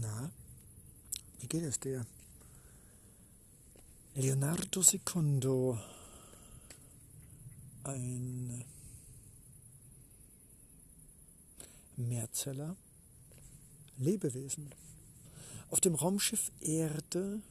[0.00, 0.30] Na,
[1.40, 2.06] wie geht es dir?
[4.14, 5.78] Leonardo Secondo,
[7.82, 8.64] ein
[11.96, 12.76] Mehrzeller,
[13.96, 14.72] Lebewesen.
[15.70, 17.42] Auf dem Raumschiff Erde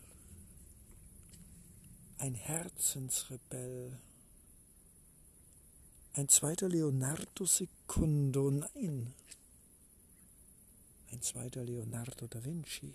[2.20, 4.00] ein Herzensrebell.
[6.14, 9.14] Ein zweiter Leonardo Secondo, nein,
[11.12, 12.94] ein zweiter Leonardo da Vinci,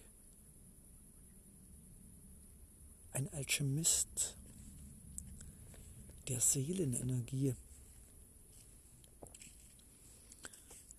[3.13, 4.37] ein Alchemist
[6.29, 7.55] der Seelenenergie.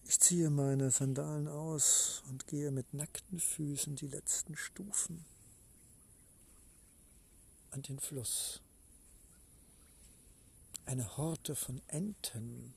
[0.06, 5.26] Ich ziehe meine Sandalen aus und gehe mit nackten Füßen die letzten Stufen
[7.72, 8.62] an den Fluss.
[10.86, 12.74] Eine Horte von Enten,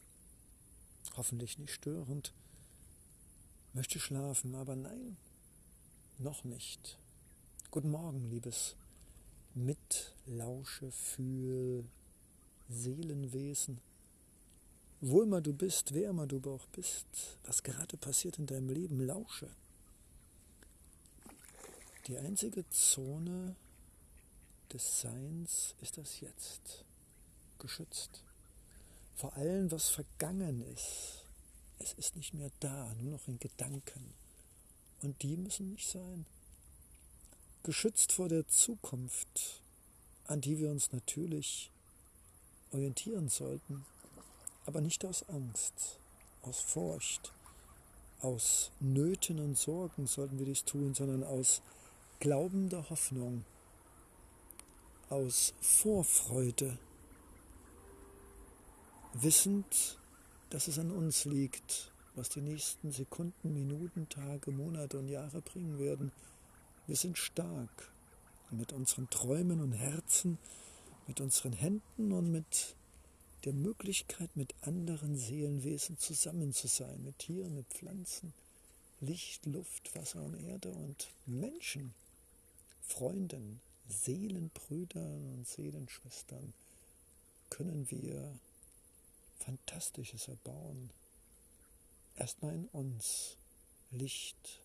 [1.17, 2.33] hoffentlich nicht störend,
[3.77, 5.19] möchte schlafen, aber nein,
[6.17, 6.99] noch nicht.
[7.71, 8.75] Guten Morgen, liebes
[9.53, 11.85] Mitlausche, Fühl,
[12.71, 13.83] Seelenwesen.
[15.03, 17.07] Wo immer du bist, wer immer du auch bist,
[17.45, 19.51] was gerade passiert in deinem Leben, lausche.
[22.07, 23.57] Die einzige Zone
[24.73, 26.87] des Seins ist das Jetzt,
[27.59, 28.25] geschützt.
[29.17, 31.26] Vor allem, was vergangen ist,
[31.79, 34.15] es ist nicht mehr da, nur noch in Gedanken.
[35.03, 36.27] Und die müssen nicht sein.
[37.63, 39.63] Geschützt vor der Zukunft,
[40.25, 41.71] an die wir uns natürlich
[42.73, 43.85] orientieren sollten,
[44.67, 46.01] aber nicht aus Angst,
[46.43, 47.33] aus Furcht,
[48.21, 51.63] aus Nöten und Sorgen sollten wir dies tun, sondern aus
[52.21, 53.45] glaubender Hoffnung,
[55.09, 56.79] aus Vorfreude,
[59.13, 59.99] wissend,
[60.51, 65.79] dass es an uns liegt, was die nächsten Sekunden, Minuten, Tage, Monate und Jahre bringen
[65.79, 66.13] werden.
[66.87, 67.91] Wir sind stark
[68.51, 70.39] mit unseren Träumen und Herzen,
[71.07, 72.75] mit unseren Händen und mit
[73.45, 78.33] der Möglichkeit, mit anderen Seelenwesen zusammen zu sein, mit Tieren, mit Pflanzen,
[79.01, 81.95] Licht, Luft, Wasser und Erde und Menschen,
[82.83, 86.55] Freunden, Seelenbrüdern und Seelenschwestern
[87.51, 88.33] können wir
[89.39, 90.91] Fantastisches erbauen.
[92.17, 93.37] Erstmal in uns
[93.91, 94.61] Licht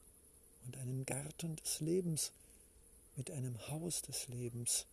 [0.66, 2.32] und einen Garten des Lebens
[3.16, 4.86] mit einem Haus des Lebens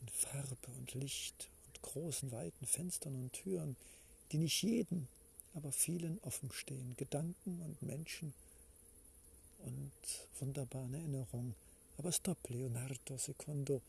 [0.00, 3.76] in Farbe und Licht und großen, weiten Fenstern und Türen,
[4.32, 5.08] die nicht jedem,
[5.54, 6.94] aber vielen offen stehen.
[6.96, 8.34] Gedanken und Menschen
[9.64, 9.92] und
[10.40, 11.54] wunderbare Erinnerungen.
[11.96, 13.80] Aber stopp, Leonardo Secondo,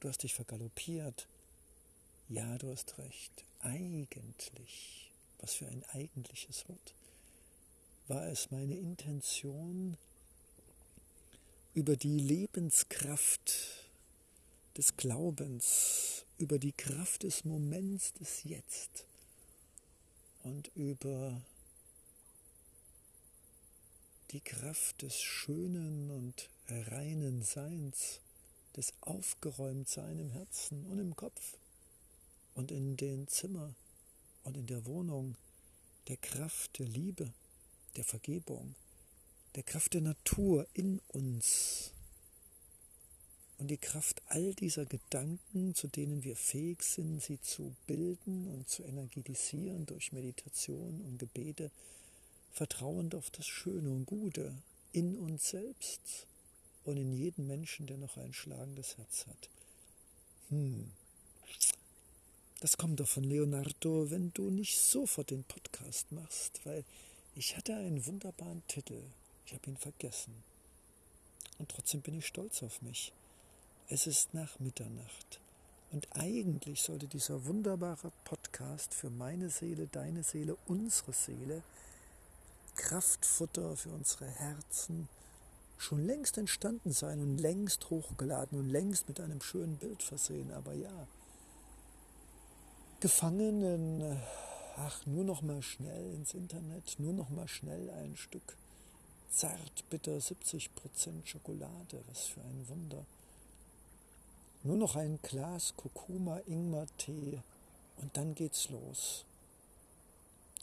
[0.00, 1.26] du hast dich vergaloppiert.
[2.28, 3.44] Ja, du hast recht.
[3.60, 6.94] Eigentlich, was für ein eigentliches Wort,
[8.06, 9.96] war es meine Intention,
[11.74, 13.88] über die Lebenskraft
[14.76, 19.06] des Glaubens, über die Kraft des Moments des Jetzt
[20.42, 21.40] und über
[24.30, 28.20] die Kraft des schönen und reinen Seins,
[28.76, 31.57] des Aufgeräumtsein im Herzen und im Kopf
[32.58, 33.72] und in den Zimmer
[34.42, 35.36] und in der Wohnung
[36.08, 37.32] der Kraft der Liebe,
[37.94, 38.74] der Vergebung,
[39.54, 41.92] der Kraft der Natur in uns
[43.58, 48.68] und die Kraft all dieser Gedanken, zu denen wir fähig sind, sie zu bilden und
[48.68, 51.70] zu energetisieren durch Meditation und Gebete,
[52.50, 54.52] vertrauend auf das Schöne und Gute
[54.92, 56.26] in uns selbst
[56.82, 59.48] und in jedem Menschen, der noch ein schlagendes Herz hat.
[60.48, 60.90] Hm,
[62.60, 66.84] das kommt doch von Leonardo, wenn du nicht sofort den Podcast machst, weil
[67.34, 69.00] ich hatte einen wunderbaren Titel.
[69.46, 70.42] Ich habe ihn vergessen.
[71.58, 73.12] Und trotzdem bin ich stolz auf mich.
[73.88, 75.40] Es ist nach Mitternacht.
[75.90, 81.62] Und eigentlich sollte dieser wunderbare Podcast für meine Seele, deine Seele, unsere Seele,
[82.74, 85.08] Kraftfutter für unsere Herzen,
[85.78, 90.52] schon längst entstanden sein und längst hochgeladen und längst mit einem schönen Bild versehen.
[90.52, 91.06] Aber ja,
[93.00, 94.16] gefangen in, äh,
[94.76, 98.56] ach, nur noch mal schnell ins Internet, nur noch mal schnell ein Stück
[99.30, 103.04] zart bitter 70% Schokolade, was für ein Wunder.
[104.64, 107.40] Nur noch ein Glas Kurkuma Ingwer Tee
[107.98, 109.24] und dann geht's los.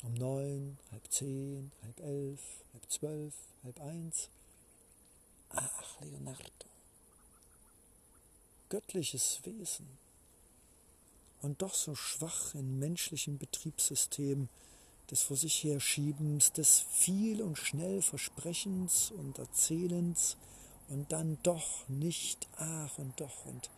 [0.04, 2.42] Um neun, halb zehn, halb elf,
[2.74, 3.34] halb zwölf,
[3.64, 4.30] halb eins.
[5.50, 6.44] Ach, Leonardo.
[8.68, 10.05] Göttliches Wesen
[11.42, 14.50] und doch so schwach in menschlichen Betriebssystemen
[15.10, 20.38] des vor sich herschiebens, des viel und schnell Versprechens und Erzählens
[20.90, 23.70] und dann doch nicht, ach und doch und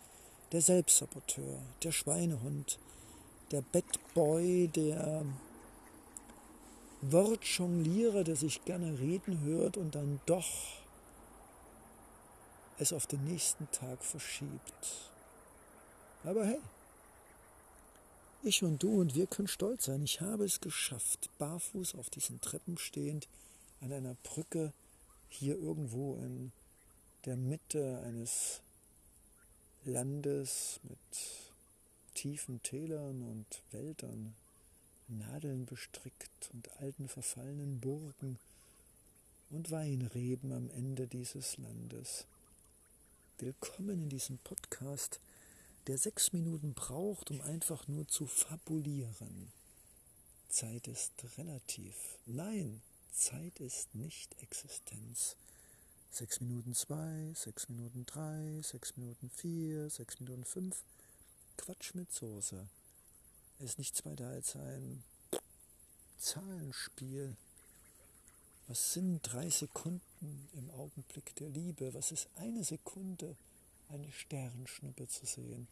[0.52, 2.80] der Selbstsaboteur, der Schweinehund,
[3.52, 5.26] der Bettboy, der
[7.02, 10.48] Wortjonglierer, der sich gerne reden hört und dann doch
[12.80, 15.12] es auf den nächsten Tag verschiebt.
[16.24, 16.60] Aber hey,
[18.48, 20.04] ich und du und wir können stolz sein.
[20.04, 23.28] Ich habe es geschafft, barfuß auf diesen Treppen stehend,
[23.82, 24.74] an einer Brücke
[25.30, 26.52] hier irgendwo in
[27.26, 28.62] der Mitte eines
[29.84, 30.98] Landes mit
[32.14, 34.34] tiefen Tälern und Wäldern,
[35.10, 38.40] Nadeln bestrickt und alten verfallenen Burgen
[39.50, 42.26] und Weinreben am Ende dieses Landes.
[43.40, 45.20] Willkommen in diesem Podcast,
[45.88, 49.52] der sechs Minuten braucht, um einfach nur zu fabulieren.
[50.50, 51.96] Zeit ist relativ.
[52.26, 52.82] Nein,
[53.14, 55.38] Zeit ist nicht Existenz.
[56.12, 60.84] Sechs Minuten zwei, sechs Minuten drei, sechs Minuten vier, sechs Minuten fünf.
[61.58, 62.68] Quatsch mit Soße.
[63.60, 65.04] Ist nichts weiter als ein
[66.18, 67.36] Zahlenspiel.
[68.68, 71.94] Was sind drei Sekunden im Augenblick der Liebe?
[71.94, 73.38] Was ist eine Sekunde,
[73.90, 75.68] eine Sternschnuppe zu sehen?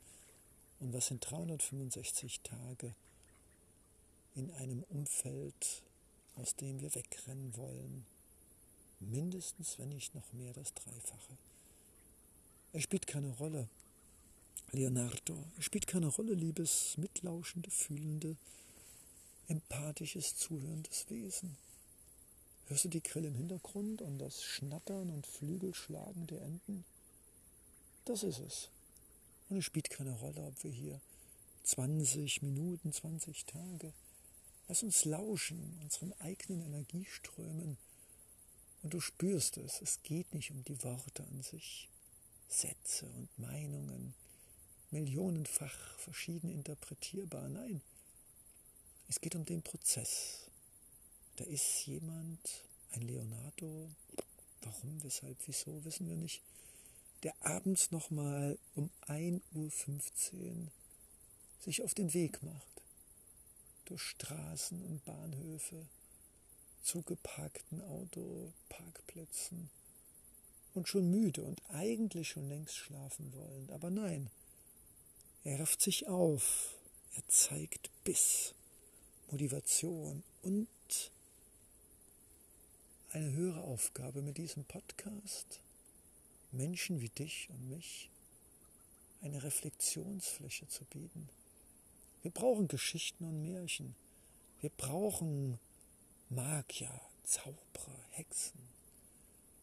[0.79, 2.94] Und was sind 365 Tage
[4.35, 5.83] in einem Umfeld,
[6.35, 8.06] aus dem wir wegrennen wollen?
[9.00, 11.38] Mindestens, wenn nicht noch mehr, das Dreifache.
[12.73, 13.69] Es spielt keine Rolle,
[14.71, 15.45] Leonardo.
[15.57, 18.35] Es spielt keine Rolle, liebes, mitlauschende, fühlende,
[19.47, 21.56] empathisches, zuhörendes Wesen.
[22.68, 26.83] Hörst du die Grille im Hintergrund und das Schnattern und Flügelschlagen der Enten?
[28.06, 28.69] Das ist es.
[29.50, 31.02] Und es spielt keine Rolle, ob wir hier
[31.63, 33.94] 20 Minuten, 20 Tage.
[34.68, 37.78] Lass uns lauschen, unseren eigenen Energieströmen.
[38.84, 41.90] Und du spürst es, es geht nicht um die Worte an sich.
[42.48, 44.13] Sätze und Meinungen,
[44.92, 47.50] millionenfach verschieden interpretierbar.
[47.50, 47.81] Nein,
[49.07, 50.50] es geht um den Prozess.
[51.38, 52.40] Da ist jemand,
[52.92, 53.90] ein Leonardo,
[54.62, 56.42] warum, weshalb, wieso, wissen wir nicht,
[57.25, 59.42] der abends nochmal um 1.15
[60.36, 60.68] Uhr
[61.60, 62.83] sich auf den Weg macht.
[63.86, 65.88] Durch Straßen und Bahnhöfe,
[66.83, 69.72] zugeparkten Autoparkplätzen
[70.75, 73.71] und schon müde und eigentlich schon längst schlafen wollen.
[73.71, 74.30] Aber nein,
[75.44, 76.75] er rafft sich auf,
[77.16, 78.54] er zeigt Biss,
[79.31, 80.68] Motivation und
[83.10, 85.60] eine höhere Aufgabe mit diesem Podcast,
[86.56, 88.10] Menschen wie dich und mich
[89.22, 91.30] eine Reflexionsfläche zu bieten.
[92.22, 93.96] Wir brauchen Geschichten und Märchen.
[94.62, 95.60] Wir brauchen
[96.30, 98.60] Magier, Zauberer, Hexen.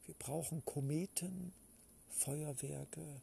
[0.06, 1.52] Wir brauchen Kometen,
[2.10, 3.22] Feuerwerke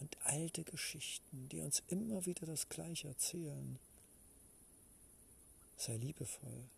[0.00, 3.78] und alte Geschichten, die uns immer wieder das Gleiche erzählen.
[5.76, 6.68] Sei liebevoll,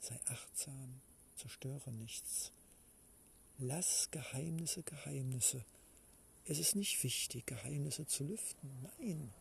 [0.00, 1.00] sei achtsam,
[1.36, 2.52] zerstöre nichts.
[3.64, 5.64] Lass Geheimnisse Geheimnisse.
[6.46, 8.68] Es ist nicht wichtig, Geheimnisse zu lüften.
[8.98, 9.32] Nein,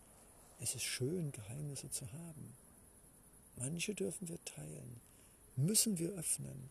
[0.59, 2.56] es ist schön, Geheimnisse zu haben.
[3.56, 5.01] Manche dürfen wir teilen,
[5.56, 6.69] müssen wir öffnen,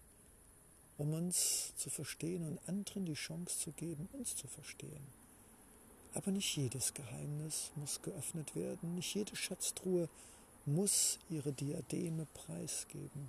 [0.96, 5.04] um uns zu verstehen und anderen die Chance zu geben, uns zu verstehen.
[6.14, 10.08] Aber nicht jedes Geheimnis muss geöffnet werden, nicht jede Schatztruhe
[10.66, 13.28] muss ihre Diademe preisgeben.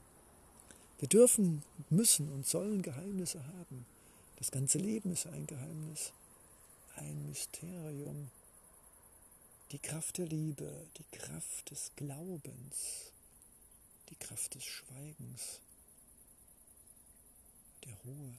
[1.00, 3.88] Wir dürfen, müssen und sollen Geheimnisse haben.
[4.42, 6.14] Das ganze Leben ist ein Geheimnis,
[6.96, 8.32] ein Mysterium.
[9.72, 13.12] Die Kraft der Liebe, die Kraft des Glaubens,
[14.10, 15.60] die Kraft des Schweigens,
[17.86, 18.34] der Ruhe.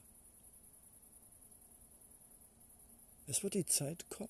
[3.27, 4.27] Es wird die Zeit kommen,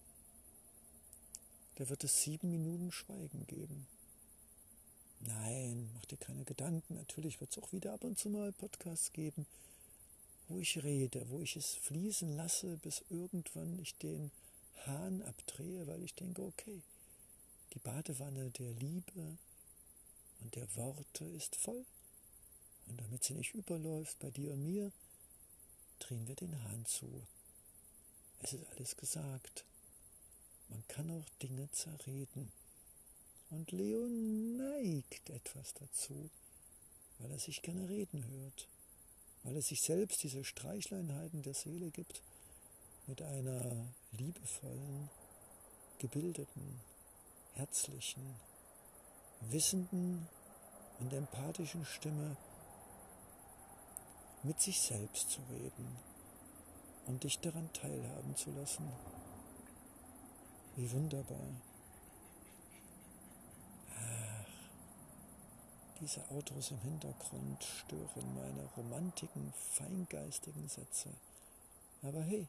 [1.77, 3.87] da wird es sieben Minuten Schweigen geben.
[5.21, 6.93] Nein, mach dir keine Gedanken.
[6.93, 9.47] Natürlich wird es auch wieder ab und zu mal Podcasts geben,
[10.47, 14.31] wo ich rede, wo ich es fließen lasse, bis irgendwann ich den
[14.85, 16.81] Hahn abdrehe, weil ich denke, okay,
[17.73, 19.37] die Badewanne der Liebe
[20.41, 21.85] und der Worte ist voll.
[22.87, 24.91] Und damit sie nicht überläuft bei dir und mir,
[25.99, 27.25] drehen wir den Hahn zu.
[28.39, 29.65] Es ist alles gesagt.
[30.67, 32.51] Man kann auch Dinge zerreden.
[33.49, 36.29] Und Leo neigt etwas dazu,
[37.19, 38.67] weil er sich gerne reden hört,
[39.43, 42.21] weil er sich selbst diese Streichleinheiten der Seele gibt
[43.07, 45.09] mit einer liebevollen,
[45.99, 46.79] gebildeten,
[47.53, 48.35] herzlichen,
[49.41, 50.27] wissenden
[50.99, 52.37] der empathischen Stimme
[54.43, 55.97] mit sich selbst zu reden
[57.07, 58.89] und dich daran teilhaben zu lassen.
[60.75, 61.47] Wie wunderbar.
[66.03, 71.09] Diese Autos im Hintergrund stören meine romantiken, feingeistigen Sätze.
[72.01, 72.45] Aber hey,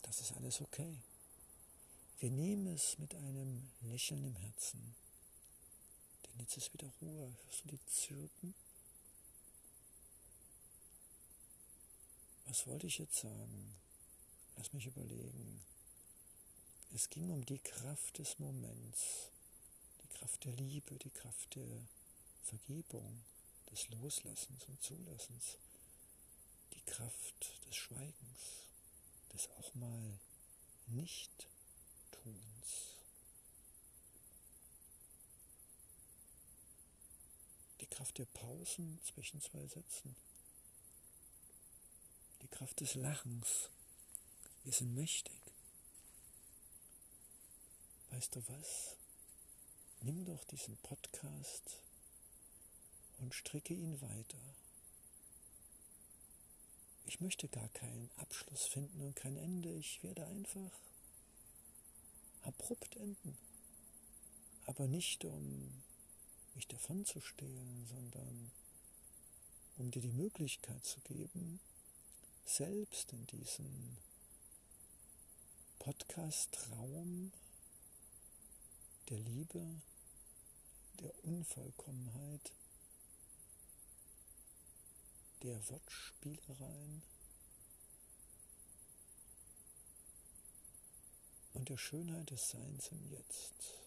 [0.00, 0.96] das ist alles okay.
[2.20, 4.96] Wir nehmen es mit einem Lächeln im Herzen.
[6.24, 7.36] Denn jetzt ist wieder Ruhe.
[7.44, 8.54] Hörst du die Zirpen?
[12.46, 13.74] Was wollte ich jetzt sagen?
[14.56, 15.60] Lass mich überlegen.
[16.94, 19.30] Es ging um die Kraft des Moments,
[20.02, 21.66] die Kraft der Liebe, die Kraft der
[22.46, 23.24] Vergebung,
[23.70, 25.58] des Loslassens und Zulassens,
[26.72, 28.68] die Kraft des Schweigens,
[29.32, 30.18] des auch mal
[30.86, 31.46] Nicht-Tuns.
[37.80, 40.16] Die Kraft der Pausen zwischen zwei Sätzen
[42.46, 43.70] die Kraft des Lachens.
[44.62, 45.40] Wir sind mächtig.
[48.10, 48.96] Weißt du was?
[50.02, 51.80] Nimm doch diesen Podcast
[53.18, 54.38] und stricke ihn weiter.
[57.06, 59.72] Ich möchte gar keinen Abschluss finden und kein Ende.
[59.74, 60.72] Ich werde einfach
[62.42, 63.38] abrupt enden.
[64.66, 65.82] Aber nicht um
[66.54, 68.50] mich davon zu stehlen, sondern
[69.78, 71.60] um dir die Möglichkeit zu geben,
[72.44, 73.98] selbst in diesem
[75.78, 77.32] Podcast-Raum
[79.08, 79.64] der Liebe,
[81.00, 82.52] der Unvollkommenheit,
[85.42, 87.02] der Wortspielereien
[91.54, 93.80] und der Schönheit des Seins im Jetzt.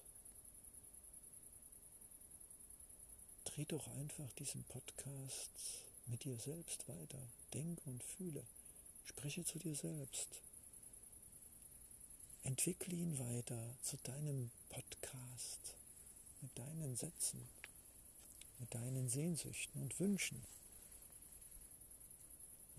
[3.45, 7.21] Dreh doch einfach diesen Podcast mit dir selbst weiter.
[7.53, 8.43] Denke und fühle.
[9.05, 10.41] Spreche zu dir selbst.
[12.43, 15.75] Entwickle ihn weiter zu deinem Podcast,
[16.41, 17.47] mit deinen Sätzen,
[18.59, 20.43] mit deinen Sehnsüchten und Wünschen,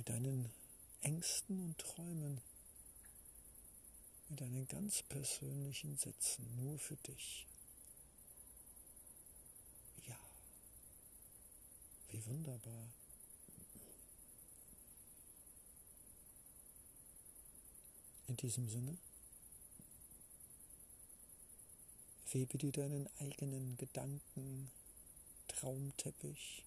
[0.00, 0.50] mit deinen
[1.02, 2.40] Ängsten und Träumen,
[4.30, 7.46] mit deinen ganz persönlichen Sätzen nur für dich.
[10.06, 10.18] Ja,
[12.08, 12.88] wie wunderbar.
[18.26, 18.96] In diesem Sinne,
[22.30, 24.70] webe dir deinen eigenen Gedanken,
[25.46, 26.64] Traumteppich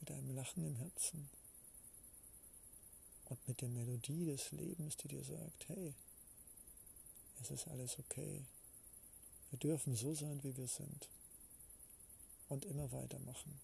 [0.00, 1.28] mit einem Lachen im Herzen
[3.26, 5.94] und mit der Melodie des Lebens, die dir sagt, hey,
[7.40, 8.44] es ist alles okay.
[9.50, 11.08] Wir dürfen so sein, wie wir sind
[12.48, 13.60] und immer weitermachen,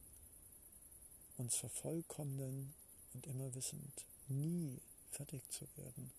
[1.36, 2.74] uns vervollkommnen
[3.14, 6.12] und immer wissend, nie fertig zu werden.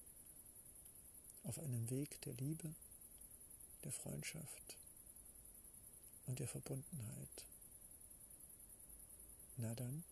[1.43, 2.74] Auf einem Weg der Liebe,
[3.84, 4.77] der Freundschaft
[6.25, 7.46] und der Verbundenheit.
[9.58, 10.04] Na dann,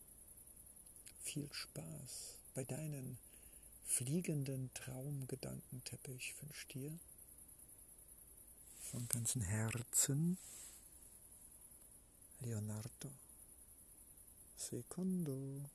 [1.22, 3.18] viel Spaß bei deinen
[3.86, 6.98] fliegenden Traumgedankenteppich wünscht dir
[8.80, 10.38] von ganzem Herzen
[12.40, 13.10] Leonardo
[14.56, 15.68] Secondo.